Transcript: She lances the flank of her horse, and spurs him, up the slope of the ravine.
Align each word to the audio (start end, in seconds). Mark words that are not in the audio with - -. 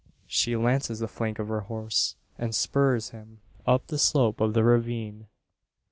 She 0.25 0.55
lances 0.55 0.97
the 0.97 1.07
flank 1.07 1.37
of 1.37 1.47
her 1.49 1.61
horse, 1.61 2.15
and 2.39 2.55
spurs 2.55 3.09
him, 3.11 3.41
up 3.67 3.85
the 3.85 3.99
slope 3.99 4.41
of 4.41 4.55
the 4.55 4.63
ravine. 4.63 5.27